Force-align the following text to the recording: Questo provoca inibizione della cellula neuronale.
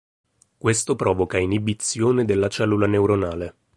Questo 0.57 0.95
provoca 0.95 1.37
inibizione 1.37 2.25
della 2.25 2.47
cellula 2.47 2.87
neuronale. 2.87 3.55